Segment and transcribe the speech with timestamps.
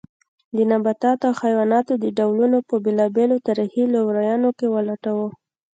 [0.55, 5.27] د نباتاتو او حیواناتو د ډولونو په بېلابېلو تاریخي لورینو کې ولټوو.